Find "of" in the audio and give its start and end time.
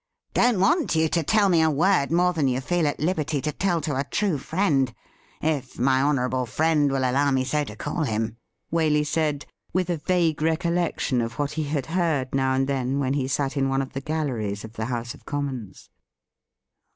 11.21-11.37, 13.83-13.93, 14.63-14.73, 15.13-15.23